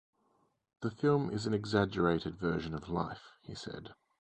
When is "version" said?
2.35-2.73